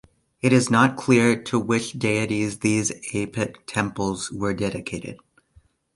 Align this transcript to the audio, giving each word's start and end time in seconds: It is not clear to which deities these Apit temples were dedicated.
It 0.41 0.51
is 0.51 0.71
not 0.71 0.97
clear 0.97 1.39
to 1.43 1.59
which 1.59 1.93
deities 1.93 2.57
these 2.57 2.89
Apit 3.13 3.57
temples 3.67 4.31
were 4.31 4.51
dedicated. 4.55 5.19